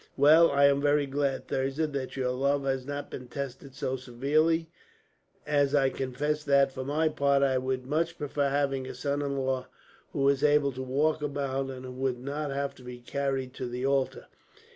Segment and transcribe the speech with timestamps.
[0.17, 4.67] "Well, I am very glad, Thirza, that your love has not been tested so severely;
[5.45, 9.37] as I confess that, for my part, I would much prefer having a son in
[9.37, 9.67] law
[10.11, 13.67] who was able to walk about, and who would not have to be carried to
[13.67, 14.25] the altar.